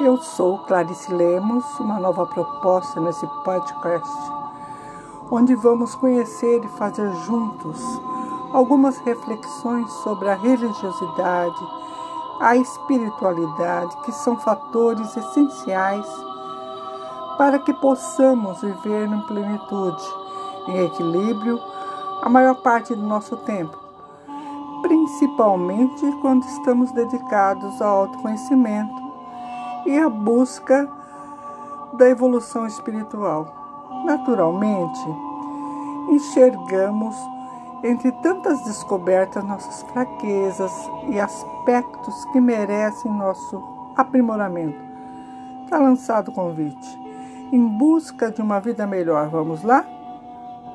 Eu 0.00 0.16
sou 0.16 0.56
Clarice 0.60 1.12
Lemos, 1.12 1.78
uma 1.78 2.00
nova 2.00 2.24
proposta 2.24 2.98
nesse 3.02 3.26
podcast, 3.44 4.10
onde 5.30 5.54
vamos 5.54 5.94
conhecer 5.94 6.64
e 6.64 6.68
fazer 6.68 7.12
juntos 7.26 8.00
algumas 8.50 8.96
reflexões 9.00 9.92
sobre 10.02 10.30
a 10.30 10.34
religiosidade, 10.34 11.68
a 12.40 12.56
espiritualidade, 12.56 13.94
que 13.98 14.10
são 14.10 14.38
fatores 14.38 15.14
essenciais 15.14 16.06
para 17.36 17.58
que 17.58 17.74
possamos 17.74 18.62
viver 18.62 19.06
em 19.06 19.20
plenitude, 19.26 20.02
em 20.68 20.78
equilíbrio, 20.78 21.60
a 22.22 22.28
maior 22.30 22.54
parte 22.62 22.94
do 22.94 23.02
nosso 23.02 23.36
tempo, 23.36 23.76
principalmente 24.80 26.10
quando 26.22 26.42
estamos 26.44 26.90
dedicados 26.92 27.82
ao 27.82 27.98
autoconhecimento 27.98 29.09
e 29.86 29.98
à 29.98 30.08
busca 30.08 30.88
da 31.94 32.08
evolução 32.08 32.66
espiritual. 32.66 33.54
Naturalmente, 34.04 35.00
enxergamos 36.10 37.16
entre 37.82 38.12
tantas 38.12 38.62
descobertas 38.64 39.42
nossas 39.44 39.82
fraquezas 39.90 40.72
e 41.08 41.18
aspectos 41.18 42.24
que 42.26 42.40
merecem 42.40 43.10
nosso 43.10 43.62
aprimoramento. 43.96 44.78
Está 45.64 45.78
lançado 45.78 46.28
o 46.28 46.32
convite 46.32 47.00
em 47.52 47.66
busca 47.66 48.30
de 48.30 48.40
uma 48.40 48.60
vida 48.60 48.86
melhor. 48.86 49.28
Vamos 49.28 49.62
lá? 49.62 49.84